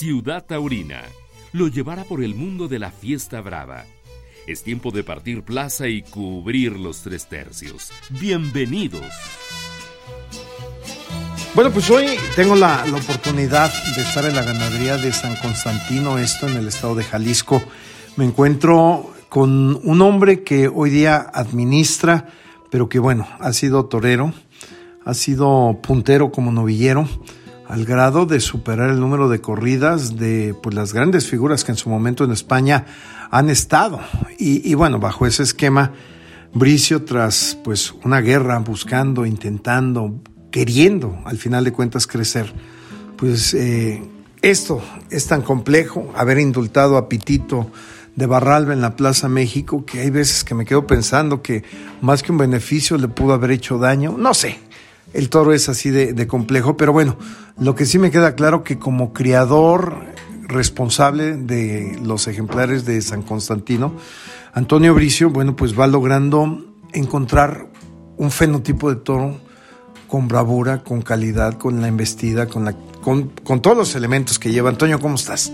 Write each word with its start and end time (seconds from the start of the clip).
Ciudad 0.00 0.46
Taurina 0.46 1.02
lo 1.52 1.68
llevará 1.68 2.04
por 2.04 2.24
el 2.24 2.34
mundo 2.34 2.68
de 2.68 2.78
la 2.78 2.90
fiesta 2.90 3.42
brava. 3.42 3.84
Es 4.46 4.62
tiempo 4.62 4.92
de 4.92 5.04
partir 5.04 5.42
plaza 5.42 5.88
y 5.88 6.00
cubrir 6.00 6.78
los 6.78 7.02
tres 7.02 7.28
tercios. 7.28 7.90
Bienvenidos. 8.08 9.04
Bueno, 11.54 11.70
pues 11.70 11.90
hoy 11.90 12.06
tengo 12.34 12.56
la, 12.56 12.82
oportunidad 12.94 13.70
de 13.94 14.00
estar 14.00 14.24
en 14.24 14.36
la 14.36 14.42
ganadería 14.42 14.96
de 14.96 15.12
San 15.12 15.36
Constantino, 15.36 16.16
esto 16.16 16.48
en 16.48 16.56
el 16.56 16.68
estado 16.68 16.94
de 16.94 17.04
Jalisco. 17.04 17.62
Me 18.16 18.24
encuentro 18.24 19.12
con 19.28 19.78
un 19.84 20.00
hombre 20.00 20.42
que 20.42 20.68
hoy 20.68 20.88
día 20.88 21.30
administra, 21.34 22.26
pero 22.70 22.88
que 22.88 22.98
bueno, 22.98 23.28
ha 23.38 23.52
sido 23.52 23.84
torero, 23.84 24.32
ha 25.04 25.12
sido 25.12 25.78
puntero 25.82 26.32
como 26.32 26.52
novillero, 26.52 27.06
al 27.70 27.84
grado 27.84 28.26
de 28.26 28.40
superar 28.40 28.90
el 28.90 28.98
número 28.98 29.28
de 29.28 29.40
corridas 29.40 30.16
de 30.16 30.56
pues, 30.60 30.74
las 30.74 30.92
grandes 30.92 31.28
figuras 31.28 31.62
que 31.62 31.70
en 31.70 31.78
su 31.78 31.88
momento 31.88 32.24
en 32.24 32.32
España 32.32 32.84
han 33.30 33.48
estado. 33.48 34.00
Y, 34.38 34.74
bueno, 34.74 34.98
bajo 34.98 35.24
ese 35.24 35.44
esquema, 35.44 35.92
Bricio, 36.52 37.04
tras 37.04 37.56
pues 37.62 37.94
una 38.02 38.20
guerra, 38.20 38.58
buscando, 38.58 39.24
intentando, 39.24 40.20
queriendo 40.50 41.20
al 41.24 41.38
final 41.38 41.62
de 41.62 41.72
cuentas 41.72 42.08
crecer, 42.08 42.52
pues 43.16 43.54
eh, 43.54 44.02
esto 44.42 44.82
es 45.08 45.28
tan 45.28 45.42
complejo, 45.42 46.12
haber 46.16 46.40
indultado 46.40 46.96
a 46.96 47.08
Pitito 47.08 47.70
de 48.16 48.26
Barralba 48.26 48.72
en 48.72 48.80
la 48.80 48.96
Plaza 48.96 49.28
México, 49.28 49.84
que 49.86 50.00
hay 50.00 50.10
veces 50.10 50.42
que 50.42 50.56
me 50.56 50.64
quedo 50.64 50.88
pensando 50.88 51.40
que 51.40 51.62
más 52.00 52.24
que 52.24 52.32
un 52.32 52.38
beneficio 52.38 52.98
le 52.98 53.06
pudo 53.06 53.34
haber 53.34 53.52
hecho 53.52 53.78
daño, 53.78 54.16
no 54.18 54.34
sé, 54.34 54.58
el 55.12 55.28
toro 55.28 55.52
es 55.52 55.68
así 55.68 55.90
de, 55.90 56.12
de 56.12 56.26
complejo, 56.26 56.76
pero 56.76 56.92
bueno, 56.92 57.16
lo 57.58 57.74
que 57.74 57.86
sí 57.86 57.98
me 57.98 58.10
queda 58.10 58.34
claro 58.34 58.64
que 58.64 58.78
como 58.78 59.12
criador 59.12 60.06
responsable 60.48 61.36
de 61.36 61.98
los 62.02 62.26
ejemplares 62.28 62.84
de 62.84 63.00
San 63.02 63.22
Constantino, 63.22 63.94
Antonio 64.52 64.94
Bricio, 64.94 65.30
bueno, 65.30 65.54
pues 65.56 65.78
va 65.78 65.86
logrando 65.86 66.64
encontrar 66.92 67.68
un 68.16 68.30
fenotipo 68.30 68.90
de 68.90 68.96
toro 68.96 69.38
con 70.08 70.26
bravura, 70.26 70.82
con 70.82 71.02
calidad, 71.02 71.54
con 71.54 71.80
la 71.80 71.88
embestida, 71.88 72.46
con, 72.46 72.64
la, 72.64 72.74
con, 73.00 73.28
con, 73.44 73.62
todos 73.62 73.76
los 73.76 73.94
elementos 73.94 74.38
que 74.40 74.50
lleva. 74.50 74.68
Antonio, 74.68 74.98
¿cómo 74.98 75.14
estás? 75.14 75.52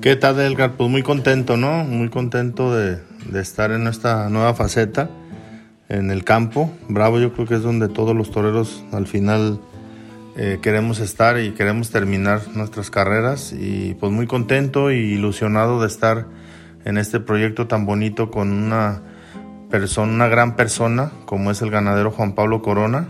¿Qué 0.00 0.16
tal, 0.16 0.40
Edgar? 0.40 0.76
Pues 0.76 0.88
muy 0.88 1.02
contento, 1.02 1.58
¿no? 1.58 1.84
Muy 1.84 2.08
contento 2.08 2.74
de, 2.74 2.98
de, 3.30 3.40
estar 3.40 3.70
en 3.72 3.86
esta 3.86 4.30
nueva 4.30 4.54
faceta 4.54 5.10
en 5.90 6.10
el 6.10 6.24
campo. 6.24 6.72
Bravo, 6.88 7.18
yo 7.18 7.34
creo 7.34 7.46
que 7.46 7.56
es 7.56 7.62
donde 7.62 7.88
todos 7.88 8.16
los 8.16 8.30
toreros 8.30 8.82
al 8.92 9.06
final 9.06 9.60
eh, 10.36 10.58
queremos 10.62 11.00
estar 11.00 11.38
y 11.38 11.50
queremos 11.50 11.90
terminar 11.90 12.40
nuestras 12.54 12.90
carreras. 12.90 13.52
Y 13.52 13.94
pues 13.94 14.10
muy 14.10 14.26
contento 14.26 14.90
y 14.90 14.96
ilusionado 14.96 15.80
de 15.80 15.88
estar 15.88 16.26
en 16.84 16.96
este 16.96 17.20
proyecto 17.20 17.66
tan 17.66 17.84
bonito 17.84 18.30
con 18.30 18.52
una 18.52 19.02
persona, 19.68 20.12
una 20.12 20.28
gran 20.28 20.56
persona 20.56 21.12
como 21.26 21.50
es 21.50 21.60
el 21.60 21.70
ganadero 21.70 22.10
Juan 22.10 22.34
Pablo 22.34 22.62
Corona 22.62 23.08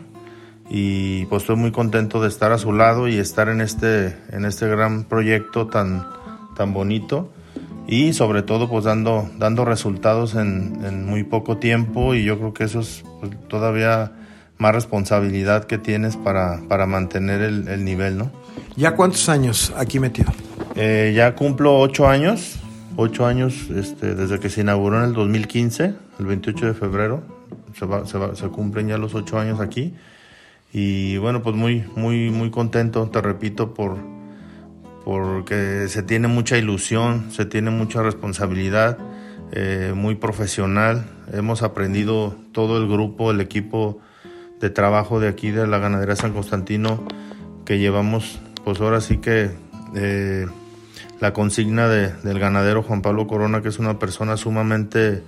y 0.69 1.25
pues 1.27 1.43
estoy 1.43 1.57
muy 1.57 1.73
contento 1.73 2.21
de 2.21 2.29
estar 2.29 2.53
a 2.53 2.59
su 2.59 2.73
lado 2.73 3.09
y 3.09 3.19
estar 3.19 3.49
en 3.49 3.61
este, 3.61 4.17
en 4.31 4.45
este 4.45 4.69
gran 4.69 5.05
proyecto 5.05 5.67
tan, 5.67 6.07
tan 6.57 6.73
bonito 6.73 7.33
y 7.91 8.13
sobre 8.13 8.43
todo 8.43 8.69
pues 8.69 8.85
dando, 8.85 9.29
dando 9.37 9.65
resultados 9.65 10.37
en, 10.37 10.79
en 10.85 11.05
muy 11.05 11.25
poco 11.25 11.57
tiempo 11.57 12.15
y 12.15 12.23
yo 12.23 12.39
creo 12.39 12.55
que 12.55 12.63
eso 12.63 12.81
es 12.81 13.03
pues, 13.19 13.33
todavía 13.49 14.13
más 14.59 14.73
responsabilidad 14.73 15.65
que 15.65 15.77
tienes 15.77 16.17
para, 16.17 16.61
para 16.69 16.87
mantener 16.87 17.43
el, 17.43 17.67
el, 17.67 17.85
nivel, 17.85 18.17
¿no? 18.17 18.31
¿Ya 18.77 18.95
cuántos 18.95 19.29
años 19.29 19.73
aquí 19.77 19.99
metido? 19.99 20.33
Eh, 20.77 21.13
ya 21.17 21.35
cumplo 21.35 21.81
ocho 21.81 22.07
años, 22.07 22.61
ocho 22.95 23.27
años 23.27 23.69
este, 23.75 24.15
desde 24.15 24.39
que 24.39 24.51
se 24.51 24.61
inauguró 24.61 24.99
en 24.99 25.07
el 25.07 25.13
2015, 25.13 25.95
el 26.21 26.27
28 26.27 26.67
de 26.67 26.75
febrero, 26.75 27.23
se, 27.77 27.87
va, 27.87 28.07
se, 28.07 28.19
va, 28.19 28.37
se 28.37 28.47
cumplen 28.49 28.87
ya 28.87 28.99
los 28.99 29.17
ocho 29.17 29.37
años 29.37 29.59
aquí 29.59 29.95
y 30.73 31.17
bueno, 31.17 31.43
pues 31.43 31.57
muy, 31.57 31.85
muy, 31.97 32.31
muy 32.31 32.53
contento, 32.53 33.09
te 33.09 33.21
repito, 33.21 33.75
por 33.75 33.97
porque 35.05 35.87
se 35.89 36.03
tiene 36.03 36.29
mucha 36.29 36.59
ilusión, 36.59 37.31
se 37.31 37.47
tiene 37.47 37.71
mucha 37.71 38.03
responsabilidad, 38.03 38.99
eh, 39.53 39.93
muy 39.95 40.15
profesional. 40.15 41.07
Hemos 41.33 41.63
aprendido 41.63 42.37
todo 42.53 42.79
el 42.79 42.89
grupo, 42.89 43.31
el 43.31 43.41
equipo 43.41 44.01
de 44.61 44.71
trabajo 44.71 45.21
de 45.21 45.29
aquí 45.29 45.51
de 45.51 45.67
la 45.67 45.79
ganadería 45.79 46.17
San 46.17 46.33
Constantino, 46.33 47.03
que 47.65 47.79
llevamos, 47.79 48.41
pues 48.65 48.81
ahora 48.81 49.01
sí 49.01 49.19
que 49.19 49.51
eh, 49.95 50.47
la 51.21 51.33
consigna 51.33 51.89
de, 51.89 52.13
del 52.23 52.39
ganadero 52.39 52.83
Juan 52.83 53.03
Pablo 53.03 53.27
Corona, 53.27 53.63
que 53.63 53.69
es 53.69 53.79
una 53.79 53.99
persona 53.99 54.37
sumamente 54.37 55.23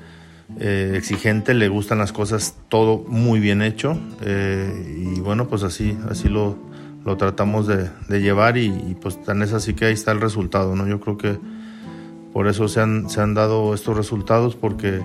eh, 0.61 0.95
exigente, 0.97 1.55
le 1.55 1.69
gustan 1.69 1.99
las 1.99 2.13
cosas 2.13 2.57
todo 2.69 3.05
muy 3.09 3.41
bien 3.41 3.63
hecho 3.63 3.99
y 4.25 5.19
bueno, 5.21 5.49
pues 5.49 5.63
así, 5.63 5.97
así 6.11 6.29
lo, 6.29 6.59
lo 7.05 7.17
tratamos 7.17 7.67
de, 7.67 7.91
de 8.09 8.21
llevar 8.21 8.57
y, 8.57 8.67
y, 8.67 8.97
pues 9.01 9.23
tan 9.23 9.43
es 9.43 9.53
así 9.53 9.75
que 9.75 9.87
ahí 9.87 9.95
está 9.95 10.13
el 10.13 10.21
resultado, 10.21 10.77
¿no? 10.77 10.87
Yo 10.87 11.01
creo 11.01 11.19
que 11.19 11.39
por 12.33 12.49
eso 12.49 12.69
se 12.69 12.81
han, 12.81 13.11
se 13.11 13.21
han 13.21 13.35
dado 13.35 13.75
estos 13.75 13.97
resultados 13.97 14.57
porque 14.57 15.03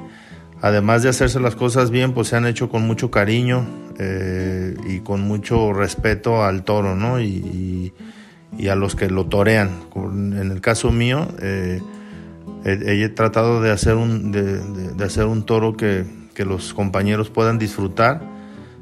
además 0.61 1.03
de 1.03 1.09
hacerse 1.09 1.39
las 1.39 1.55
cosas 1.55 1.91
bien, 1.91 2.13
pues 2.13 2.29
se 2.29 2.35
han 2.35 2.45
hecho 2.45 2.69
con 2.69 2.85
mucho 2.87 3.11
cariño 3.11 3.67
eh, 3.99 4.75
y 4.87 4.99
con 4.99 5.21
mucho 5.21 5.73
respeto 5.73 6.43
al 6.43 6.63
toro, 6.63 6.95
¿no? 6.95 7.19
Y, 7.19 7.25
y, 7.25 7.93
y, 8.57 8.67
a 8.69 8.75
los 8.75 8.95
que 8.95 9.09
lo 9.09 9.25
torean. 9.25 9.71
En 9.95 10.51
el 10.51 10.61
caso 10.61 10.91
mío, 10.91 11.27
eh, 11.41 11.81
he, 12.63 13.09
tratado 13.09 13.61
de 13.61 13.71
hacer 13.71 13.95
un, 13.95 14.31
de, 14.31 14.43
de, 14.43 14.93
de 14.93 15.03
hacer 15.03 15.25
un 15.25 15.45
toro 15.45 15.75
que, 15.75 16.05
que, 16.33 16.45
los 16.45 16.73
compañeros 16.73 17.29
puedan 17.29 17.59
disfrutar 17.59 18.21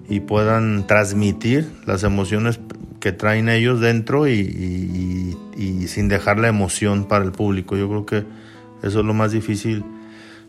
y 0.08 0.20
puedan 0.20 0.86
transmitir 0.86 1.72
las 1.86 2.04
emociones 2.04 2.60
que 3.06 3.12
traen 3.12 3.50
ellos 3.50 3.82
dentro 3.82 4.28
y, 4.28 4.32
y, 4.34 5.38
y, 5.56 5.88
sin 5.88 6.08
dejar 6.08 6.40
la 6.40 6.48
emoción 6.48 7.06
para 7.06 7.24
el 7.24 7.32
público. 7.32 7.78
Yo 7.78 7.88
creo 7.88 8.06
que 8.08 8.24
eso 8.82 9.02
es 9.02 9.06
lo 9.06 9.14
más 9.14 9.32
difícil 9.32 9.86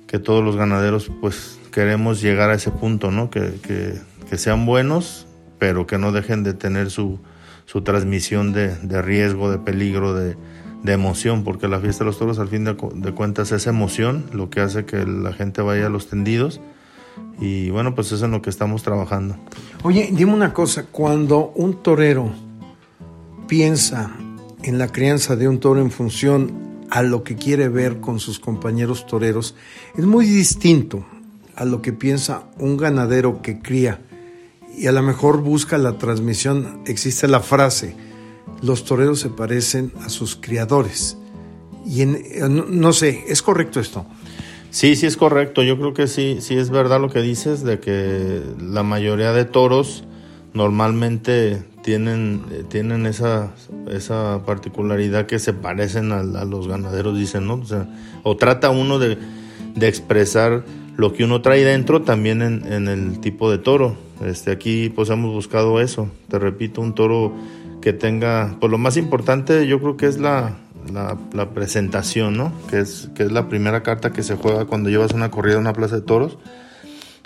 que 0.06 0.18
todos 0.18 0.42
los 0.42 0.56
ganaderos 0.56 1.12
pues 1.20 1.58
queremos 1.70 2.22
llegar 2.22 2.48
a 2.48 2.54
ese 2.54 2.70
punto, 2.70 3.10
¿no? 3.10 3.28
Que, 3.28 3.60
que, 3.62 4.00
que 4.30 4.38
sean 4.38 4.64
buenos, 4.64 5.26
pero 5.58 5.86
que 5.86 5.98
no 5.98 6.12
dejen 6.12 6.44
de 6.44 6.54
tener 6.54 6.90
su, 6.90 7.20
su 7.66 7.82
transmisión 7.82 8.54
de, 8.54 8.74
de 8.74 9.02
riesgo, 9.02 9.50
de 9.50 9.58
peligro, 9.58 10.14
de, 10.14 10.34
de 10.82 10.92
emoción, 10.94 11.44
porque 11.44 11.68
la 11.68 11.78
fiesta 11.78 12.04
de 12.04 12.06
los 12.06 12.18
toros 12.18 12.38
al 12.38 12.48
fin 12.48 12.64
de, 12.64 12.74
de, 12.94 13.12
cuentas 13.12 13.52
es 13.52 13.66
emoción, 13.66 14.24
lo 14.32 14.48
que 14.48 14.60
hace 14.60 14.86
que 14.86 15.04
la 15.04 15.34
gente 15.34 15.60
vaya 15.60 15.88
a 15.88 15.90
los 15.90 16.08
tendidos 16.08 16.62
y 17.38 17.68
bueno, 17.68 17.94
pues 17.94 18.06
eso 18.06 18.16
es 18.16 18.22
en 18.22 18.30
lo 18.30 18.40
que 18.40 18.48
estamos 18.48 18.82
trabajando. 18.82 19.36
Oye, 19.82 20.08
dime 20.10 20.32
una 20.32 20.54
cosa, 20.54 20.86
cuando 20.90 21.52
un 21.54 21.82
torero 21.82 22.45
piensa 23.46 24.12
en 24.62 24.78
la 24.78 24.88
crianza 24.88 25.36
de 25.36 25.48
un 25.48 25.60
toro 25.60 25.80
en 25.80 25.90
función 25.90 26.66
a 26.90 27.02
lo 27.02 27.24
que 27.24 27.36
quiere 27.36 27.68
ver 27.68 28.00
con 28.00 28.20
sus 28.20 28.38
compañeros 28.38 29.06
toreros, 29.06 29.54
es 29.96 30.04
muy 30.04 30.26
distinto 30.26 31.04
a 31.54 31.64
lo 31.64 31.82
que 31.82 31.92
piensa 31.92 32.44
un 32.58 32.76
ganadero 32.76 33.42
que 33.42 33.60
cría 33.60 34.00
y 34.76 34.86
a 34.86 34.92
lo 34.92 35.02
mejor 35.02 35.40
busca 35.42 35.78
la 35.78 35.98
transmisión, 35.98 36.82
existe 36.86 37.28
la 37.28 37.40
frase, 37.40 37.96
los 38.62 38.84
toreros 38.84 39.20
se 39.20 39.30
parecen 39.30 39.92
a 40.02 40.08
sus 40.08 40.36
criadores. 40.36 41.16
Y 41.86 42.02
en, 42.02 42.20
no 42.68 42.92
sé, 42.92 43.24
¿es 43.28 43.42
correcto 43.42 43.80
esto? 43.80 44.06
Sí, 44.70 44.96
sí 44.96 45.06
es 45.06 45.16
correcto. 45.16 45.62
Yo 45.62 45.78
creo 45.78 45.94
que 45.94 46.06
sí, 46.06 46.38
sí 46.40 46.56
es 46.56 46.68
verdad 46.68 47.00
lo 47.00 47.08
que 47.08 47.22
dices 47.22 47.62
de 47.62 47.80
que 47.80 48.42
la 48.60 48.82
mayoría 48.82 49.32
de 49.32 49.44
toros 49.44 50.04
normalmente 50.52 51.62
tienen, 51.86 52.42
tienen 52.68 53.06
esa, 53.06 53.52
esa 53.88 54.40
particularidad 54.44 55.26
que 55.26 55.38
se 55.38 55.52
parecen 55.52 56.10
a, 56.10 56.18
a, 56.18 56.44
los 56.44 56.66
ganaderos, 56.66 57.16
dicen, 57.16 57.46
¿no? 57.46 57.54
O, 57.54 57.64
sea, 57.64 57.86
o 58.24 58.36
trata 58.36 58.70
uno 58.70 58.98
de, 58.98 59.16
de, 59.76 59.86
expresar 59.86 60.64
lo 60.96 61.12
que 61.12 61.22
uno 61.22 61.42
trae 61.42 61.64
dentro 61.64 62.02
también 62.02 62.42
en, 62.42 62.72
en, 62.72 62.88
el 62.88 63.20
tipo 63.20 63.52
de 63.52 63.58
toro. 63.58 63.96
Este, 64.20 64.50
aquí 64.50 64.88
pues 64.88 65.10
hemos 65.10 65.32
buscado 65.32 65.80
eso. 65.80 66.10
Te 66.28 66.40
repito, 66.40 66.80
un 66.80 66.92
toro 66.92 67.32
que 67.80 67.92
tenga, 67.92 68.56
pues 68.58 68.68
lo 68.68 68.78
más 68.78 68.96
importante 68.96 69.68
yo 69.68 69.78
creo 69.78 69.96
que 69.96 70.06
es 70.06 70.18
la, 70.18 70.56
la, 70.92 71.16
la, 71.32 71.50
presentación, 71.50 72.36
¿no? 72.36 72.52
Que 72.68 72.80
es, 72.80 73.10
que 73.14 73.22
es 73.22 73.30
la 73.30 73.48
primera 73.48 73.84
carta 73.84 74.12
que 74.12 74.24
se 74.24 74.34
juega 74.34 74.64
cuando 74.64 74.90
llevas 74.90 75.12
una 75.12 75.30
corrida 75.30 75.54
a 75.54 75.60
una 75.60 75.72
plaza 75.72 75.94
de 75.94 76.02
toros. 76.02 76.36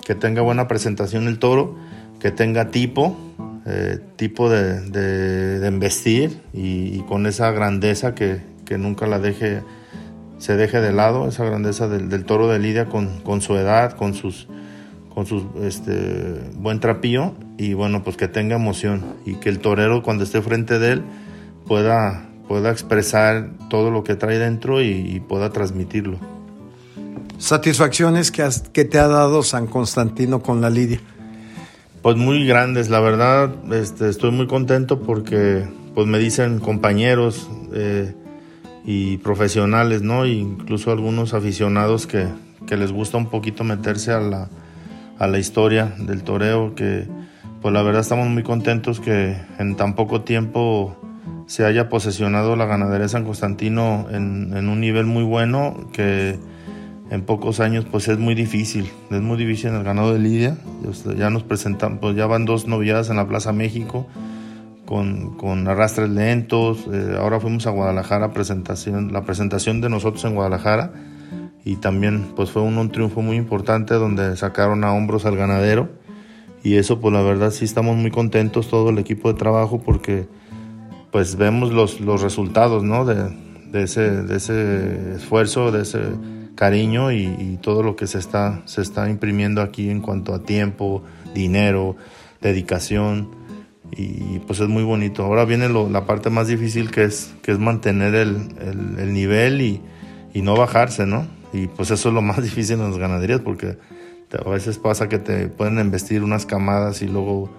Que 0.05 0.13
tenga 0.13 0.43
buena 0.43 0.67
presentación 0.67 1.27
el 1.27 1.39
toro, 1.39 1.75
que 2.19 2.29
tenga 2.29 2.69
tipo, 2.69 3.17
eh, 3.65 3.99
tipo 4.15 4.49
de, 4.49 4.81
de, 4.89 5.59
de 5.59 5.67
embestir 5.67 6.41
y, 6.53 6.97
y, 6.97 7.05
con 7.07 7.25
esa 7.27 7.51
grandeza 7.51 8.15
que, 8.15 8.41
que, 8.65 8.77
nunca 8.77 9.05
la 9.05 9.19
deje, 9.19 9.61
se 10.39 10.55
deje 10.55 10.81
de 10.81 10.91
lado, 10.91 11.27
esa 11.27 11.45
grandeza 11.45 11.87
del, 11.87 12.09
del 12.09 12.25
toro 12.25 12.47
de 12.47 12.57
Lidia 12.57 12.87
con, 12.87 13.19
con 13.19 13.41
su 13.41 13.55
edad, 13.55 13.93
con 13.93 14.13
sus 14.13 14.47
con 15.13 15.25
su 15.25 15.45
este, 15.61 16.51
buen 16.55 16.79
trapío 16.79 17.35
y 17.57 17.73
bueno, 17.73 18.03
pues 18.03 18.17
que 18.17 18.27
tenga 18.27 18.55
emoción 18.55 19.03
y 19.25 19.35
que 19.35 19.49
el 19.49 19.59
torero 19.59 20.03
cuando 20.03 20.23
esté 20.23 20.41
frente 20.41 20.79
de 20.79 20.93
él 20.93 21.03
pueda, 21.67 22.29
pueda 22.47 22.71
expresar 22.71 23.51
todo 23.69 23.91
lo 23.91 24.03
que 24.03 24.15
trae 24.15 24.39
dentro 24.39 24.81
y, 24.81 25.19
pueda 25.27 25.51
transmitirlo. 25.51 26.17
¿Satisfacciones 27.37 28.31
que, 28.31 28.47
que 28.71 28.85
te 28.85 28.99
ha 28.99 29.07
dado 29.07 29.43
San 29.43 29.67
Constantino 29.67 30.41
con 30.41 30.61
la 30.61 30.69
Lidia? 30.69 31.01
Pues 32.01 32.17
muy 32.17 32.47
grandes, 32.47 32.89
la 32.89 32.99
verdad 32.99 33.51
este, 33.71 34.09
estoy 34.09 34.31
muy 34.31 34.47
contento 34.47 35.01
porque 35.01 35.67
pues 35.93 36.07
me 36.07 36.17
dicen 36.17 36.59
compañeros 36.59 37.47
eh, 37.75 38.15
y 38.83 39.17
profesionales, 39.17 40.01
¿no? 40.01 40.25
incluso 40.25 40.91
algunos 40.91 41.35
aficionados 41.35 42.07
que, 42.07 42.25
que, 42.65 42.75
les 42.75 42.91
gusta 42.91 43.17
un 43.17 43.27
poquito 43.29 43.63
meterse 43.63 44.11
a 44.13 44.19
la, 44.19 44.49
a 45.19 45.27
la 45.27 45.37
historia 45.37 45.93
del 45.99 46.23
toreo, 46.23 46.73
que 46.73 47.07
pues 47.61 47.71
la 47.71 47.83
verdad 47.83 48.01
estamos 48.01 48.27
muy 48.29 48.41
contentos 48.41 48.99
que 48.99 49.37
en 49.59 49.75
tan 49.75 49.93
poco 49.93 50.21
tiempo 50.21 50.97
se 51.45 51.65
haya 51.65 51.87
posesionado 51.87 52.55
la 52.55 52.65
ganadería 52.65 53.03
de 53.03 53.09
San 53.09 53.25
Constantino 53.25 54.07
en, 54.09 54.57
en, 54.57 54.69
un 54.69 54.79
nivel 54.79 55.05
muy 55.05 55.23
bueno 55.23 55.87
que 55.93 56.39
en 57.11 57.21
pocos 57.23 57.59
años 57.59 57.85
pues 57.91 58.07
es 58.07 58.17
muy 58.17 58.33
difícil, 58.33 58.89
es 59.11 59.21
muy 59.21 59.37
difícil 59.37 59.69
en 59.69 59.75
el 59.75 59.83
ganado 59.83 60.13
de 60.13 60.19
Lidia, 60.19 60.57
ya 61.17 61.29
nos 61.29 61.43
presentamos, 61.43 61.99
pues 61.99 62.15
ya 62.15 62.25
van 62.25 62.45
dos 62.45 62.67
novilladas 62.67 63.09
en 63.09 63.17
la 63.17 63.27
Plaza 63.27 63.51
México 63.51 64.07
con, 64.91 65.37
con 65.37 65.67
arrastres 65.69 66.09
lentos, 66.09 66.85
eh, 66.91 67.15
ahora 67.17 67.39
fuimos 67.39 67.65
a 67.65 67.69
Guadalajara, 67.69 68.33
presentación, 68.33 69.13
la 69.13 69.23
presentación 69.23 69.79
de 69.79 69.89
nosotros 69.89 70.25
en 70.25 70.35
Guadalajara. 70.35 70.91
Y 71.63 71.77
también 71.77 72.33
pues 72.35 72.51
fue 72.51 72.61
un, 72.61 72.77
un 72.77 72.91
triunfo 72.91 73.21
muy 73.21 73.37
importante 73.37 73.93
donde 73.93 74.35
sacaron 74.35 74.83
a 74.83 74.91
hombros 74.91 75.25
al 75.25 75.37
ganadero. 75.37 75.87
Y 76.61 76.75
eso 76.75 76.99
pues 76.99 77.13
la 77.13 77.21
verdad 77.21 77.51
sí 77.51 77.63
estamos 77.63 77.95
muy 77.95 78.11
contentos 78.11 78.67
todo 78.67 78.89
el 78.89 78.97
equipo 78.97 79.31
de 79.31 79.39
trabajo 79.39 79.79
porque 79.79 80.27
pues 81.09 81.37
vemos 81.37 81.71
los, 81.71 82.01
los 82.01 82.21
resultados 82.21 82.83
¿no? 82.83 83.05
de, 83.05 83.33
de, 83.71 83.83
ese, 83.83 84.23
de 84.23 84.35
ese 84.35 85.15
esfuerzo, 85.15 85.71
de 85.71 85.83
ese 85.83 85.99
cariño 86.61 87.11
y, 87.11 87.57
todo 87.59 87.81
lo 87.81 87.95
que 87.95 88.05
se 88.05 88.19
está, 88.19 88.61
se 88.65 88.83
está 88.83 89.09
imprimiendo 89.09 89.63
aquí 89.63 89.89
en 89.89 89.99
cuanto 89.99 90.31
a 90.35 90.43
tiempo, 90.43 91.01
dinero, 91.33 91.95
dedicación 92.39 93.29
y 93.89 94.37
pues 94.45 94.59
es 94.59 94.67
muy 94.67 94.83
bonito. 94.83 95.23
Ahora 95.23 95.43
viene 95.45 95.69
la 95.69 96.05
parte 96.05 96.29
más 96.29 96.47
difícil 96.47 96.91
que 96.91 97.05
es, 97.05 97.33
que 97.41 97.51
es 97.51 97.57
mantener 97.57 98.13
el, 98.13 98.49
el, 98.59 98.99
el 98.99 99.11
nivel 99.11 99.59
y, 99.61 99.81
y, 100.35 100.43
no 100.43 100.55
bajarse, 100.55 101.07
¿no? 101.07 101.25
Y 101.51 101.65
pues 101.65 101.89
eso 101.89 102.09
es 102.09 102.13
lo 102.13 102.21
más 102.21 102.43
difícil 102.49 102.75
en 102.75 102.91
las 102.91 102.97
ganaderías 102.99 103.39
porque 103.39 103.79
a 104.31 104.47
veces 104.47 104.77
pasa 104.77 105.09
que 105.09 105.17
te 105.17 105.47
pueden 105.47 105.79
investir 105.79 106.21
unas 106.21 106.45
camadas 106.45 107.01
y 107.01 107.07
luego 107.07 107.49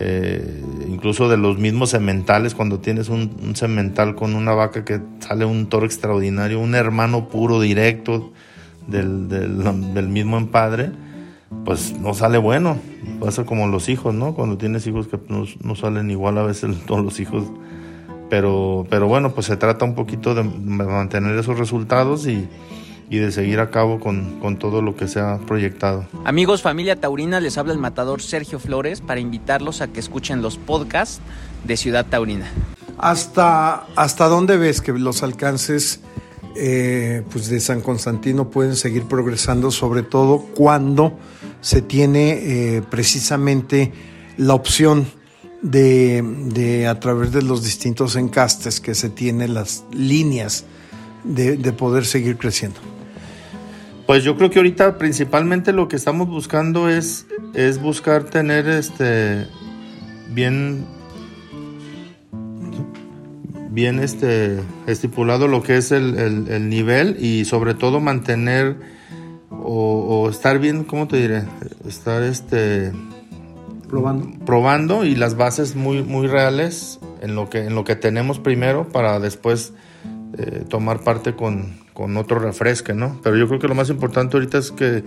eh, 0.00 0.62
incluso 0.86 1.28
de 1.28 1.36
los 1.36 1.58
mismos 1.58 1.90
sementales, 1.90 2.54
cuando 2.54 2.78
tienes 2.78 3.08
un, 3.08 3.36
un, 3.42 3.56
semental 3.56 4.14
con 4.14 4.36
una 4.36 4.54
vaca 4.54 4.84
que 4.84 5.00
sale 5.18 5.44
un 5.44 5.68
toro 5.68 5.86
extraordinario, 5.86 6.60
un 6.60 6.76
hermano 6.76 7.28
puro 7.28 7.60
directo 7.60 8.32
del, 8.86 9.28
del, 9.28 10.08
mismo 10.08 10.36
empadre, 10.36 10.92
pues 11.64 11.98
no 11.98 12.14
sale 12.14 12.38
bueno. 12.38 12.78
Pasa 13.18 13.44
como 13.44 13.66
los 13.66 13.88
hijos, 13.88 14.14
¿no? 14.14 14.34
Cuando 14.34 14.56
tienes 14.56 14.86
hijos 14.86 15.08
que 15.08 15.18
no, 15.28 15.44
no 15.64 15.74
salen 15.74 16.12
igual 16.12 16.38
a 16.38 16.44
veces 16.44 16.76
todos 16.86 17.04
los 17.04 17.18
hijos. 17.18 17.44
Pero, 18.30 18.86
pero 18.88 19.08
bueno, 19.08 19.32
pues 19.32 19.46
se 19.46 19.56
trata 19.56 19.84
un 19.84 19.96
poquito 19.96 20.36
de 20.36 20.44
mantener 20.44 21.36
esos 21.36 21.58
resultados 21.58 22.28
y, 22.28 22.46
y 23.10 23.18
de 23.18 23.32
seguir 23.32 23.60
a 23.60 23.70
cabo 23.70 24.00
con, 24.00 24.38
con, 24.40 24.58
todo 24.58 24.82
lo 24.82 24.94
que 24.96 25.08
se 25.08 25.20
ha 25.20 25.38
proyectado. 25.38 26.06
Amigos, 26.24 26.62
familia 26.62 26.96
taurina, 26.96 27.40
les 27.40 27.56
habla 27.56 27.72
el 27.72 27.78
matador 27.78 28.20
Sergio 28.20 28.58
Flores 28.58 29.00
para 29.00 29.20
invitarlos 29.20 29.80
a 29.80 29.88
que 29.88 30.00
escuchen 30.00 30.42
los 30.42 30.58
podcasts 30.58 31.20
de 31.64 31.76
Ciudad 31.76 32.06
Taurina. 32.06 32.50
¿Hasta, 32.98 33.86
hasta 33.96 34.26
dónde 34.26 34.56
ves 34.56 34.80
que 34.80 34.92
los 34.92 35.22
alcances 35.22 36.00
eh, 36.56 37.22
pues 37.30 37.48
de 37.48 37.60
San 37.60 37.80
Constantino 37.80 38.50
pueden 38.50 38.74
seguir 38.74 39.04
progresando, 39.04 39.70
sobre 39.70 40.02
todo 40.02 40.40
cuando 40.40 41.16
se 41.60 41.82
tiene 41.82 42.30
eh, 42.76 42.82
precisamente 42.90 43.92
la 44.36 44.54
opción 44.54 45.06
de, 45.62 46.22
de, 46.52 46.86
a 46.88 46.98
través 46.98 47.32
de 47.32 47.42
los 47.42 47.62
distintos 47.62 48.16
encastes 48.16 48.80
que 48.80 48.94
se 48.94 49.08
tienen 49.08 49.54
las 49.54 49.84
líneas 49.92 50.64
de, 51.24 51.56
de 51.56 51.72
poder 51.72 52.04
seguir 52.04 52.36
creciendo? 52.36 52.80
Pues 54.08 54.24
yo 54.24 54.38
creo 54.38 54.48
que 54.48 54.58
ahorita 54.58 54.96
principalmente 54.96 55.74
lo 55.74 55.86
que 55.86 55.96
estamos 55.96 56.28
buscando 56.28 56.88
es, 56.88 57.26
es 57.52 57.78
buscar 57.78 58.24
tener 58.24 58.66
este 58.66 59.46
bien 60.30 60.86
bien 63.68 63.98
este 63.98 64.60
estipulado 64.86 65.46
lo 65.46 65.62
que 65.62 65.76
es 65.76 65.92
el, 65.92 66.70
nivel 66.70 67.22
y 67.22 67.44
sobre 67.44 67.74
todo 67.74 68.00
mantener 68.00 68.76
o, 69.50 70.30
estar 70.30 70.58
bien, 70.58 70.84
¿cómo 70.84 71.06
te 71.06 71.18
diré? 71.18 71.42
Estar 71.86 72.22
este 72.22 72.92
probando. 73.90 74.26
probando 74.46 75.04
y 75.04 75.16
las 75.16 75.36
bases 75.36 75.76
muy, 75.76 76.02
muy 76.02 76.28
reales 76.28 76.98
en 77.20 77.34
lo 77.34 77.50
que, 77.50 77.66
en 77.66 77.74
lo 77.74 77.84
que 77.84 77.94
tenemos 77.94 78.38
primero 78.38 78.88
para 78.88 79.20
después 79.20 79.74
eh, 80.38 80.64
tomar 80.68 81.00
parte 81.00 81.34
con, 81.34 81.74
con 81.92 82.16
otro 82.16 82.38
refresque, 82.38 82.94
¿no? 82.94 83.20
Pero 83.22 83.36
yo 83.36 83.48
creo 83.48 83.58
que 83.58 83.68
lo 83.68 83.74
más 83.74 83.90
importante 83.90 84.36
ahorita 84.36 84.58
es 84.58 84.70
que 84.70 85.02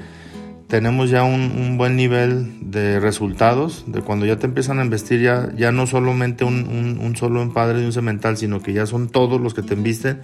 tenemos 0.72 1.10
ya 1.10 1.24
un, 1.24 1.78
buen 1.78 1.98
nivel 1.98 2.72
de 2.72 3.00
resultados, 3.02 3.84
de 3.88 4.02
cuando 4.02 4.26
ya 4.26 4.38
te 4.38 4.46
empiezan 4.46 4.80
a 4.80 4.86
investir 4.86 5.22
ya, 5.22 5.50
ya 5.56 5.74
no 5.74 5.86
solamente 5.86 6.46
un, 6.46 6.98
un, 7.02 7.16
solo 7.18 7.42
empadre 7.42 7.80
de 7.80 7.86
un 7.86 7.92
cemental, 7.92 8.38
sino 8.38 8.62
que 8.62 8.72
ya 8.72 8.86
son 8.86 9.10
todos 9.10 9.42
los 9.42 9.54
que 9.54 9.64
te 9.64 9.74
invisten, 9.74 10.22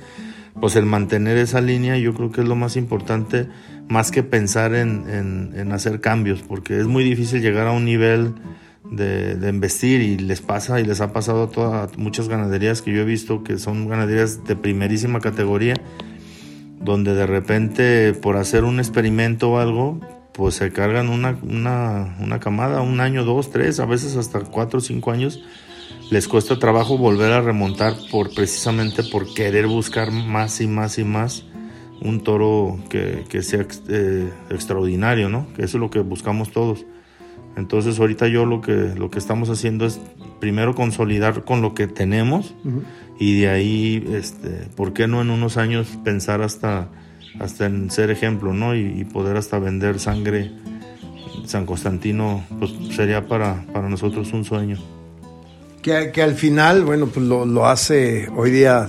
pues 0.59 0.77
el 0.77 0.85
mantener 0.85 1.37
esa 1.37 1.59
línea 1.59 1.97
yo 1.97 2.13
creo 2.13 2.31
que 2.31 2.41
es 2.41 2.47
lo 2.47 2.55
más 2.55 2.77
importante, 2.77 3.47
más 3.89 4.09
que 4.09 4.23
pensar 4.23 4.73
en, 4.73 5.03
en, 5.09 5.53
en 5.57 5.71
hacer 5.73 5.99
cambios, 5.99 6.41
porque 6.41 6.79
es 6.79 6.85
muy 6.87 7.03
difícil 7.03 7.41
llegar 7.41 7.67
a 7.67 7.71
un 7.71 7.83
nivel 7.83 8.33
de, 8.83 9.35
de, 9.35 9.49
investir 9.49 10.01
y 10.01 10.17
les 10.17 10.41
pasa 10.41 10.79
y 10.79 10.85
les 10.85 11.01
ha 11.01 11.11
pasado 11.11 11.43
a, 11.43 11.49
todas, 11.49 11.97
muchas 11.97 12.29
ganaderías 12.29 12.81
que 12.81 12.93
yo 12.93 13.01
he 13.01 13.05
visto 13.05 13.43
que 13.43 13.57
son 13.57 13.87
ganaderías 13.87 14.45
de 14.45 14.55
primerísima 14.55 15.19
categoría 15.19 15.75
donde 16.79 17.13
de 17.13 17.25
repente 17.25 18.13
por 18.13 18.37
hacer 18.37 18.63
un 18.63 18.79
experimento 18.79 19.51
o 19.51 19.59
algo, 19.59 19.99
pues 20.31 20.55
se 20.55 20.71
cargan 20.71 21.09
una, 21.09 21.37
una, 21.43 22.15
una 22.19 22.39
camada, 22.39 22.81
un 22.81 22.99
año, 22.99 23.23
dos, 23.25 23.51
tres, 23.51 23.79
a 23.79 23.85
veces 23.85 24.15
hasta 24.15 24.39
cuatro 24.41 24.79
o 24.79 24.81
cinco 24.81 25.11
años, 25.11 25.43
les 26.11 26.27
cuesta 26.27 26.57
trabajo 26.59 26.97
volver 26.97 27.33
a 27.33 27.41
remontar 27.41 27.93
por 28.11 28.33
precisamente 28.33 29.03
por 29.03 29.33
querer 29.33 29.67
buscar 29.67 30.11
más 30.11 30.61
y 30.61 30.67
más 30.67 30.97
y 30.99 31.03
más 31.03 31.43
un 31.99 32.23
toro 32.23 32.79
que, 32.89 33.25
que 33.27 33.41
sea 33.41 33.65
eh, 33.89 34.31
extraordinario, 34.49 35.29
¿no? 35.29 35.51
Que 35.55 35.65
eso 35.65 35.77
es 35.77 35.81
lo 35.81 35.89
que 35.89 35.99
buscamos 35.99 36.51
todos. 36.51 36.85
Entonces 37.57 37.99
ahorita 37.99 38.27
yo 38.27 38.45
lo 38.45 38.61
que, 38.61 38.93
lo 38.95 39.09
que 39.09 39.19
estamos 39.19 39.49
haciendo 39.49 39.85
es 39.85 39.99
primero 40.39 40.75
consolidar 40.75 41.43
con 41.43 41.61
lo 41.61 41.73
que 41.73 41.87
tenemos 41.87 42.53
y 43.19 43.41
de 43.41 43.49
ahí, 43.49 44.07
este, 44.13 44.67
¿por 44.75 44.93
qué 44.93 45.07
no 45.07 45.21
en 45.21 45.31
unos 45.31 45.57
años 45.57 45.97
pensar 46.03 46.43
hasta, 46.43 46.89
hasta 47.39 47.65
en 47.65 47.89
ser 47.89 48.11
ejemplo, 48.11 48.53
¿no? 48.53 48.75
Y, 48.75 49.03
poder 49.05 49.37
hasta 49.37 49.57
vender 49.57 49.99
sangre. 49.99 50.51
San 51.45 51.65
Constantino, 51.65 52.45
pues 52.59 52.71
sería 52.95 53.27
para, 53.27 53.65
para 53.73 53.89
nosotros 53.89 54.31
un 54.33 54.43
sueño. 54.43 54.77
Que, 55.81 56.11
que 56.11 56.21
al 56.21 56.35
final, 56.35 56.83
bueno, 56.83 57.07
pues 57.07 57.25
lo, 57.25 57.45
lo, 57.45 57.65
hace 57.65 58.27
hoy 58.35 58.51
día 58.51 58.87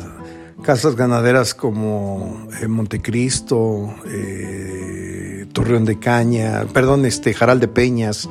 casas 0.62 0.96
ganaderas 0.96 1.54
como 1.54 2.48
eh, 2.60 2.66
Montecristo, 2.66 3.94
eh, 4.06 5.46
Torreón 5.52 5.84
de 5.84 5.98
Caña, 5.98 6.64
perdón, 6.72 7.06
este 7.06 7.32
Jaral 7.32 7.60
de 7.60 7.68
Peñas, 7.68 8.28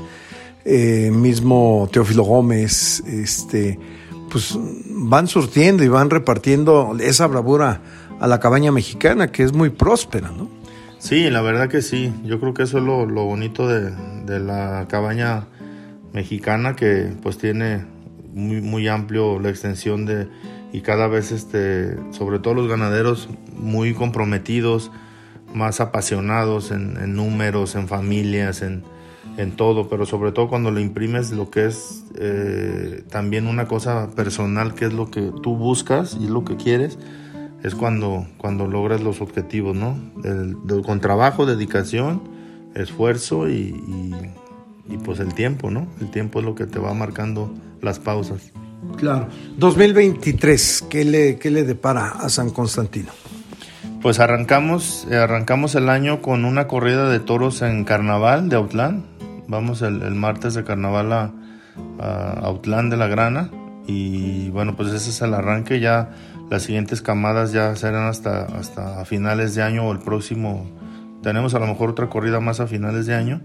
eh, 0.69 1.12
mismo 1.12 1.88
Teófilo 1.93 2.24
Gómez, 2.24 3.01
este, 3.07 3.79
pues 4.29 4.59
van 4.89 5.29
surtiendo 5.29 5.81
y 5.81 5.88
van 5.88 6.09
repartiendo 6.09 6.93
esa 7.00 7.25
bravura 7.27 7.79
a 8.19 8.27
la 8.27 8.41
cabaña 8.41 8.74
mexicana, 8.74 9.31
que 9.31 9.43
es 9.43 9.53
muy 9.53 9.69
próspera, 9.69 10.29
¿no? 10.29 10.50
Sí, 11.00 11.29
la 11.29 11.41
verdad 11.41 11.69
que 11.69 11.81
sí. 11.81 12.12
Yo 12.25 12.41
creo 12.41 12.53
que 12.53 12.63
eso 12.63 12.79
es 12.79 12.83
lo, 12.83 13.05
bonito 13.05 13.65
de, 13.65 14.39
la 14.41 14.88
cabaña 14.89 15.47
mexicana, 16.12 16.75
que 16.75 17.13
pues 17.24 17.38
tiene 17.38 17.86
muy, 18.33 18.59
muy 18.59 18.89
amplio 18.89 19.39
la 19.39 19.50
extensión 19.50 20.05
de 20.05 20.27
y 20.74 20.81
cada 20.81 21.07
vez 21.07 21.31
este 21.31 21.95
sobre 22.12 22.39
todo 22.39 22.55
los 22.55 22.67
ganaderos 22.67 23.29
muy 23.55 23.93
comprometidos 23.93 24.91
más 25.53 25.79
apasionados 25.79 26.71
en 26.71 27.15
números 27.15 27.75
en 27.75 27.88
familias 27.88 28.62
en, 28.62 28.83
en 29.38 29.56
todo, 29.56 29.88
pero 29.88 30.06
sobre 30.06 30.32
todo 30.32 30.50
cuando 30.50 30.72
le 30.72 30.82
imprimes 30.82 31.32
lo 31.32 31.50
que 31.50 31.67
es 31.67 32.03
eh, 32.15 33.03
también 33.10 33.48
una 33.48 33.67
cosa 33.67 34.10
personal, 34.15 34.74
que 34.74 34.86
es 34.86 34.94
lo 34.94 35.10
que 35.12 35.32
tú 35.41 35.56
buscas 35.56 36.17
y 36.20 36.27
lo 36.27 36.44
que 36.44 36.56
quieres, 36.58 36.98
es 37.63 37.75
cuando, 37.75 38.27
cuando 38.38 38.67
logras 38.67 39.01
los 39.01 39.22
objetivos, 39.22 39.75
¿no? 39.75 39.98
con 40.84 41.00
trabajo, 41.00 41.46
dedicación, 41.46 42.22
esfuerzo 42.75 43.50
y, 43.50 43.75
y, 44.89 44.98
pues 45.03 45.20
el 45.20 45.34
tiempo, 45.34 45.70
¿no? 45.70 45.88
El 46.00 46.10
tiempo 46.12 46.39
es 46.39 46.46
lo 46.46 46.56
que 46.56 46.65
te 46.65 46.79
va 46.79 46.94
marcando 46.94 47.53
las 47.82 48.00
pausas. 48.00 48.51
Claro. 48.98 49.27
2023, 49.58 50.86
¿qué 50.89 51.03
le, 51.03 51.38
qué 51.38 51.51
le 51.51 51.63
depara 51.63 52.10
a 52.10 52.29
San 52.29 52.51
Constantino? 52.51 53.12
Pues 54.01 54.20
arrancamos, 54.20 55.08
eh, 55.10 55.15
arrancamos 55.15 55.75
el 55.75 55.89
año 55.89 56.22
con 56.22 56.46
una 56.46 56.67
corrida 56.67 57.10
de 57.10 57.20
toros 57.20 57.62
en 57.62 57.84
Carnaval 57.84 58.50
de 58.50 58.56
Autlán. 58.56 59.16
Vamos 59.47 59.81
el, 59.81 59.99
martes 60.15 60.53
de 60.53 60.63
Carnaval 60.63 61.11
a, 61.13 61.31
a, 61.99 62.31
Autlán 62.43 62.89
de 62.89 62.97
la 62.97 63.07
Grana. 63.07 63.49
Y 63.87 64.49
bueno, 64.49 64.75
pues 64.75 64.91
ese 64.91 65.09
es 65.09 65.21
el 65.21 65.33
arranque. 65.33 65.79
Ya 65.79 66.09
las 66.49 66.63
siguientes 66.63 67.01
camadas 67.01 67.51
ya 67.51 67.75
serán 67.75 68.07
hasta, 68.07 68.45
hasta 68.45 69.05
finales 69.05 69.55
de 69.55 69.63
año 69.63 69.87
o 69.87 69.91
el 69.91 69.99
próximo. 69.99 70.69
Tenemos 71.23 71.53
a 71.53 71.59
lo 71.59 71.67
mejor 71.67 71.91
otra 71.91 72.09
corrida 72.09 72.39
más 72.39 72.59
a 72.59 72.67
finales 72.67 73.05
de 73.05 73.15
año. 73.15 73.41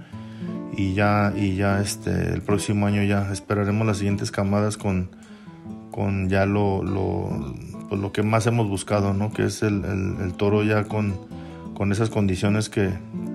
Y 0.76 0.94
ya, 0.94 1.32
y 1.36 1.56
ya 1.56 1.80
este, 1.80 2.32
el 2.32 2.42
próximo 2.42 2.86
año 2.86 3.02
ya 3.02 3.30
esperaremos 3.30 3.86
las 3.86 3.98
siguientes 3.98 4.30
camadas 4.30 4.78
con, 4.78 5.10
con 5.90 6.30
ya 6.30 6.46
lo, 6.46 6.82
lo 6.82 7.54
pues, 7.92 8.00
lo 8.00 8.10
que 8.10 8.22
más 8.22 8.46
hemos 8.46 8.70
buscado, 8.70 9.12
¿no? 9.12 9.34
que 9.34 9.44
es 9.44 9.62
el, 9.62 10.32
toro 10.38 10.64
ya 10.64 10.84
con, 10.84 11.14
con 11.82 11.90
esas 11.90 12.10
condiciones 12.10 12.68
que, 12.68 12.90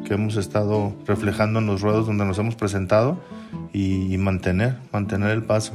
hemos 0.09 0.37
estado 0.37 0.95
reflejando 1.05 1.59
en 1.59 1.65
los 1.65 1.81
ruedos 1.81 2.07
donde 2.07 2.23
nos 2.23 2.39
hemos 2.39 2.55
presentado 2.55 3.19
y, 3.73 4.17
mantener, 4.17 4.77
mantener 4.93 5.31
el 5.31 5.43
paso. 5.43 5.73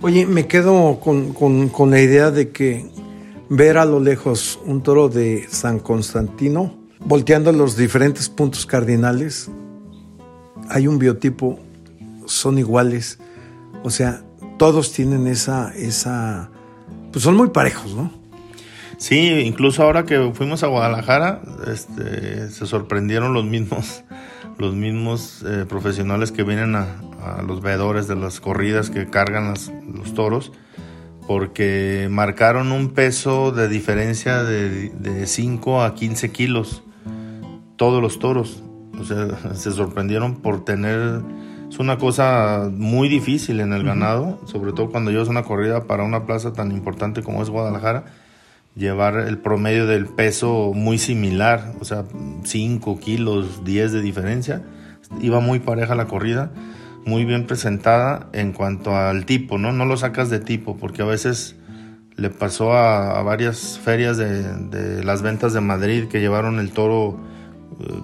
Oye, 0.00 0.24
me 0.24 0.46
quedo 0.46 0.98
con, 0.98 1.90
la 1.90 2.00
idea 2.00 2.30
de 2.30 2.48
que 2.52 2.86
ver 3.50 3.76
a 3.76 3.84
lo 3.84 4.00
lejos 4.00 4.58
un 4.64 4.82
toro 4.82 5.10
de 5.10 5.44
San 5.50 5.78
Constantino, 5.78 6.74
volteando 7.00 7.52
los 7.52 7.76
diferentes 7.76 8.30
puntos 8.30 8.64
cardinales, 8.64 9.50
hay 10.70 10.86
un 10.86 10.98
biotipo, 10.98 11.58
son 12.24 12.58
iguales, 12.58 13.18
o 13.82 13.90
sea, 13.90 14.22
todos 14.56 14.90
tienen 14.90 15.26
esa, 15.26 15.70
esa 15.76 16.48
pues 17.12 17.22
son 17.22 17.36
muy 17.36 17.50
parejos, 17.50 17.94
¿no? 17.94 18.10
Sí, 18.98 19.28
incluso 19.44 19.82
ahora 19.82 20.04
que 20.04 20.32
fuimos 20.34 20.62
a 20.62 20.68
Guadalajara, 20.68 21.42
este, 21.70 22.50
se 22.50 22.66
sorprendieron 22.66 23.34
los 23.34 23.44
mismos, 23.44 24.04
los 24.58 24.74
mismos 24.74 25.44
eh, 25.46 25.64
profesionales 25.68 26.32
que 26.32 26.42
vienen 26.42 26.76
a, 26.76 26.86
los 27.46 27.60
veedores 27.60 28.06
de 28.06 28.14
las 28.14 28.40
corridas 28.40 28.88
que 28.88 29.06
cargan 29.06 29.52
los 29.52 30.14
toros, 30.14 30.52
porque 31.26 32.06
marcaron 32.08 32.70
un 32.70 32.90
peso 32.90 33.50
de 33.50 33.66
diferencia 33.66 34.44
de, 34.44 34.90
de 34.90 35.26
5 35.26 35.82
a 35.82 35.94
15 35.96 36.30
kilos, 36.30 36.84
todos 37.74 38.00
los 38.00 38.20
toros. 38.20 38.62
O 38.98 39.04
sea, 39.04 39.26
se 39.54 39.72
sorprendieron 39.72 40.36
por 40.36 40.64
tener 40.64 41.22
es 41.68 41.80
una 41.80 41.98
cosa 41.98 42.70
muy 42.72 43.08
difícil 43.08 43.60
en 43.60 43.72
el 43.72 43.82
ganado, 43.82 44.40
sobre 44.46 44.72
todo 44.72 44.88
cuando 44.88 45.10
llevas 45.10 45.28
una 45.28 45.42
corrida 45.42 45.84
para 45.84 46.04
una 46.04 46.24
plaza 46.24 46.52
tan 46.52 46.70
importante 46.70 47.22
como 47.22 47.42
es 47.42 47.50
Guadalajara, 47.50 48.04
llevar 48.76 49.18
el 49.18 49.38
promedio 49.38 49.86
del 49.86 50.06
peso 50.06 50.72
muy 50.74 50.98
similar, 50.98 51.74
o 51.80 51.84
sea, 51.84 52.04
5 52.44 53.00
kilos, 53.00 53.64
10 53.64 53.92
de 53.92 54.02
diferencia. 54.02 54.62
Iba 55.20 55.40
muy 55.40 55.60
pareja 55.60 55.94
la 55.94 56.06
corrida, 56.06 56.52
muy 57.04 57.24
bien 57.24 57.46
presentada 57.46 58.28
en 58.32 58.52
cuanto 58.52 58.94
al 58.94 59.24
tipo, 59.24 59.58
¿no? 59.58 59.72
No 59.72 59.86
lo 59.86 59.96
sacas 59.96 60.30
de 60.30 60.40
tipo, 60.40 60.76
porque 60.76 61.02
a 61.02 61.06
veces 61.06 61.56
le 62.16 62.30
pasó 62.30 62.72
a, 62.72 63.22
varias 63.22 63.78
ferias 63.78 64.16
de, 64.16 64.42
de 64.42 65.04
las 65.04 65.22
ventas 65.22 65.52
de 65.52 65.60
Madrid 65.60 66.08
que 66.08 66.20
llevaron 66.20 66.58
el 66.58 66.70
toro 66.70 67.18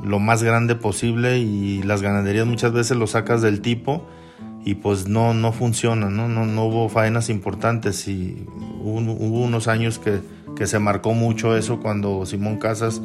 lo 0.05 0.19
más 0.19 0.43
grande 0.43 0.75
posible 0.75 1.39
y 1.39 1.83
las 1.83 2.03
ganaderías 2.03 2.47
muchas 2.47 2.73
veces 2.73 2.97
lo 2.97 3.07
sacas 3.07 3.43
del 3.43 3.61
tipo 3.61 4.07
y 4.65 4.75
pues 4.75 5.09
no, 5.09 5.35
no 5.35 5.53
funciona, 5.53 6.09
¿no? 6.09 6.29
No, 6.29 6.47
no 6.47 6.65
hubo 6.65 6.89
faenas 6.89 7.31
importantes 7.31 8.07
y 8.07 8.47
hubo, 8.81 8.99
unos 8.99 9.67
años 9.67 9.99
que, 9.99 10.21
que, 10.63 10.67
se 10.69 10.79
marcó 10.79 11.13
mucho 11.13 11.57
eso 11.57 11.81
cuando 11.81 12.25
Simón 12.25 12.59
Casas 12.59 13.03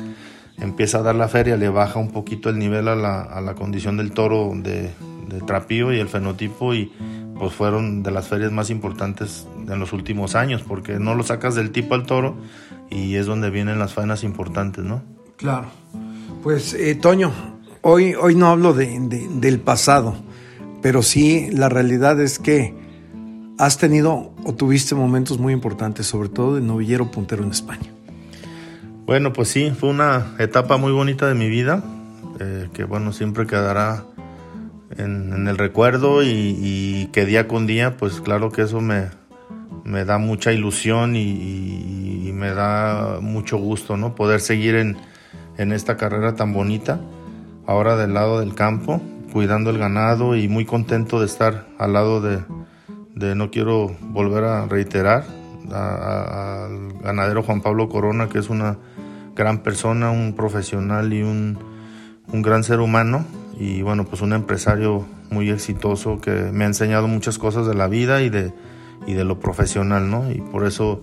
empieza 0.60 1.00
a 1.00 1.02
dar 1.02 1.16
la 1.16 1.28
feria, 1.28 1.58
le 1.58 1.70
baja 1.70 2.00
un 2.00 2.12
poquito 2.12 2.50
el 2.50 2.60
nivel 2.60 2.88
a 2.88 2.96
la, 2.96 3.22
a 3.22 3.42
la 3.42 3.56
condición 3.56 3.98
del 3.98 4.12
toro 4.12 4.52
de, 4.56 4.92
trapío 5.46 5.92
y 5.92 6.00
el 6.00 6.08
fenotipo 6.08 6.74
y 6.74 6.92
pues 7.38 7.54
fueron 7.54 8.04
de 8.04 8.12
las 8.12 8.28
ferias 8.28 8.52
más 8.52 8.70
importantes 8.70 9.48
en 9.68 9.80
los 9.80 9.92
últimos 9.92 10.36
años 10.36 10.64
porque 10.68 11.00
no 11.00 11.16
lo 11.16 11.24
sacas 11.24 11.56
del 11.56 11.72
tipo 11.72 11.96
al 11.96 12.06
toro 12.06 12.38
y 12.90 13.16
es 13.16 13.26
donde 13.26 13.50
vienen 13.50 13.80
las 13.80 13.94
faenas 13.94 14.24
importantes, 14.24 14.84
¿no? 14.84 15.02
Claro. 15.36 15.68
Pues, 16.44 16.74
eh, 16.76 16.96
Toño, 16.96 17.32
hoy, 17.82 18.14
hoy 18.14 18.36
no 18.36 18.48
hablo 18.48 18.74
de, 18.74 19.00
del 19.00 19.60
pasado, 19.60 20.16
pero 20.82 21.02
sí 21.02 21.50
la 21.52 21.70
realidad 21.70 22.22
es 22.22 22.40
que 22.40 22.87
has 23.58 23.78
tenido 23.78 24.34
o 24.44 24.54
tuviste 24.54 24.96
momentos 24.96 25.40
muy 25.40 25.54
importantes, 25.54 26.06
sobre 26.06 26.30
todo 26.30 26.56
de 26.56 26.62
novillero 26.62 27.12
puntero 27.12 27.44
en 27.44 27.52
España. 27.52 27.92
Bueno, 29.06 29.34
pues 29.34 29.50
sí, 29.50 29.72
fue 29.72 29.90
una 29.90 30.36
etapa 30.38 30.78
muy 30.78 30.92
bonita 30.92 31.28
de 31.28 31.34
mi 31.34 31.50
vida, 31.50 31.84
eh, 32.40 32.70
que 32.74 32.84
bueno, 32.84 33.14
siempre 33.14 33.48
quedará 33.48 34.04
en, 34.98 35.48
el 35.48 35.58
recuerdo 35.58 36.24
y, 36.24 37.10
que 37.14 37.26
día 37.26 37.48
con 37.48 37.68
día, 37.68 37.98
pues 37.98 38.22
claro 38.22 38.52
que 38.52 38.64
eso 38.64 38.82
me, 38.82 39.06
me 39.84 40.06
da 40.06 40.18
mucha 40.18 40.52
ilusión 40.52 41.16
y, 41.16 42.28
y, 42.28 42.32
me 42.34 42.54
da 42.54 43.20
mucho 43.22 43.58
gusto, 43.58 43.98
¿no? 43.98 44.14
Poder 44.14 44.42
seguir 44.42 44.76
en, 44.76 44.98
en 45.58 45.72
esta 45.72 45.98
carrera 45.98 46.36
tan 46.36 46.54
bonita, 46.54 47.00
ahora 47.66 47.96
del 47.96 48.14
lado 48.14 48.40
del 48.40 48.54
campo, 48.54 49.02
cuidando 49.34 49.72
el 49.72 49.80
ganado 49.80 50.36
y 50.36 50.48
muy 50.48 50.66
contento 50.66 51.20
de 51.20 51.26
estar 51.26 51.66
al 51.80 51.94
lado 51.94 52.22
de, 52.22 52.40
no 53.18 53.52
quiero 53.52 53.96
volver 54.02 54.44
a 54.44 54.66
reiterar, 54.68 55.26
al 55.72 56.94
ganadero 57.02 57.44
Juan 57.44 57.62
Pablo 57.62 57.90
Corona, 57.90 58.30
que 58.30 58.40
es 58.40 58.50
una 58.50 58.78
gran 59.36 59.60
persona, 59.60 60.12
un 60.12 60.34
profesional 60.34 61.14
y 61.14 61.22
un, 61.22 61.58
un 62.32 62.42
gran 62.42 62.64
ser 62.64 62.80
humano, 62.80 63.26
y 63.60 63.82
bueno, 63.82 64.06
pues 64.06 64.22
un 64.22 64.34
empresario 64.34 65.06
muy 65.30 65.50
exitoso 65.50 66.22
que 66.22 66.32
me 66.32 66.64
ha 66.64 66.68
enseñado 66.68 67.08
muchas 67.08 67.38
cosas 67.38 67.68
de 67.68 67.76
la 67.76 67.88
vida 67.88 68.22
y 68.22 68.30
de, 68.30 68.54
y 69.06 69.14
de 69.14 69.24
lo 69.26 69.40
profesional, 69.40 70.10
¿no? 70.10 70.32
Y 70.32 70.40
por 70.40 70.66
eso 70.66 71.02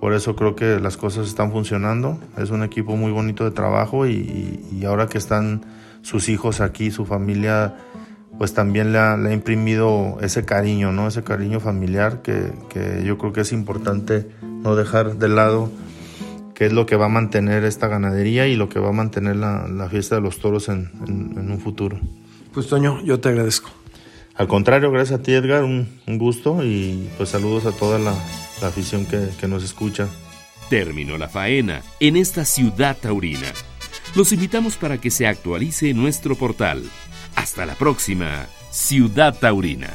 por 0.00 0.14
eso 0.14 0.34
creo 0.34 0.56
que 0.56 0.80
las 0.80 0.96
cosas 0.96 1.28
están 1.28 1.52
funcionando. 1.52 2.18
Es 2.38 2.50
un 2.50 2.62
equipo 2.62 2.96
muy 2.96 3.12
bonito 3.12 3.44
de 3.44 3.50
trabajo 3.50 4.06
y, 4.06 4.82
ahora 4.86 5.08
que 5.08 5.18
están 5.18 5.60
sus 6.00 6.30
hijos 6.30 6.62
aquí, 6.62 6.90
su 6.90 7.04
familia, 7.04 7.76
pues 8.40 8.54
también 8.54 8.90
le 8.90 8.98
ha, 8.98 9.18
imprimido 9.34 10.16
ese 10.22 10.46
cariño, 10.46 10.92
¿no? 10.92 11.06
Ese 11.06 11.22
cariño 11.22 11.60
familiar 11.60 12.22
que, 12.22 12.50
yo 13.04 13.18
creo 13.18 13.34
que 13.34 13.42
es 13.42 13.52
importante 13.52 14.30
no 14.40 14.76
dejar 14.76 15.18
de 15.18 15.28
lado, 15.28 15.70
que 16.54 16.64
es 16.64 16.72
lo 16.72 16.86
que 16.86 16.96
va 16.96 17.04
a 17.04 17.10
mantener 17.10 17.64
esta 17.64 17.86
ganadería 17.86 18.46
y 18.46 18.56
lo 18.56 18.70
que 18.70 18.80
va 18.80 18.88
a 18.88 18.92
mantener 18.92 19.36
la, 19.36 19.88
fiesta 19.90 20.14
de 20.14 20.22
los 20.22 20.38
toros 20.38 20.70
en, 20.70 20.88
un 21.06 21.60
futuro. 21.62 22.00
Pues 22.54 22.66
Toño, 22.66 23.04
yo 23.04 23.20
te 23.20 23.28
agradezco. 23.28 23.68
Al 24.36 24.48
contrario, 24.48 24.90
gracias 24.90 25.20
a 25.20 25.22
ti 25.22 25.32
Edgar, 25.32 25.64
un 25.64 25.86
gusto 26.06 26.64
y 26.64 27.10
pues 27.18 27.28
saludos 27.28 27.66
a 27.66 27.72
toda 27.72 27.98
la, 27.98 28.14
la 28.62 28.68
afición 28.68 29.04
que, 29.04 29.48
nos 29.48 29.62
escucha. 29.62 30.08
Terminó 30.70 31.18
la 31.18 31.28
faena 31.28 31.82
en 32.00 32.16
esta 32.16 32.46
ciudad 32.46 32.96
taurina. 32.96 33.52
Los 34.14 34.32
invitamos 34.32 34.76
para 34.76 34.96
que 34.96 35.10
se 35.10 35.26
actualice 35.26 35.92
nuestro 35.92 36.36
portal. 36.36 36.82
Hasta 37.40 37.64
la 37.64 37.74
próxima, 37.74 38.46
Ciudad 38.70 39.34
Taurina. 39.34 39.88